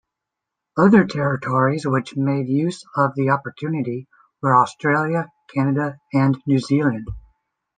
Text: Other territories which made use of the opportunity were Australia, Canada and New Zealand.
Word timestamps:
Other 0.77 1.05
territories 1.05 1.85
which 1.85 2.17
made 2.17 2.47
use 2.49 2.83
of 2.95 3.13
the 3.13 3.29
opportunity 3.29 4.07
were 4.41 4.57
Australia, 4.57 5.31
Canada 5.53 5.99
and 6.11 6.35
New 6.47 6.57
Zealand. 6.57 7.07